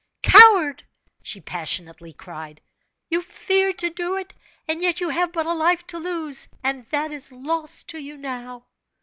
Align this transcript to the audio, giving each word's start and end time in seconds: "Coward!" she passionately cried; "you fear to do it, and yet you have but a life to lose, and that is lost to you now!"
"Coward!" 0.23 0.83
she 1.21 1.39
passionately 1.41 2.11
cried; 2.11 2.59
"you 3.11 3.21
fear 3.21 3.71
to 3.73 3.91
do 3.91 4.15
it, 4.15 4.33
and 4.67 4.81
yet 4.81 4.99
you 4.99 5.09
have 5.09 5.31
but 5.31 5.45
a 5.45 5.53
life 5.53 5.85
to 5.85 5.99
lose, 5.99 6.47
and 6.63 6.87
that 6.87 7.11
is 7.11 7.31
lost 7.31 7.87
to 7.89 7.99
you 8.01 8.17
now!" 8.17 8.65